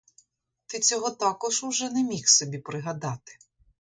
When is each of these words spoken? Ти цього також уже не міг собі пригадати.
Ти 0.67 0.79
цього 0.79 1.11
також 1.11 1.63
уже 1.63 1.89
не 1.89 2.03
міг 2.03 2.27
собі 2.27 2.57
пригадати. 2.57 3.37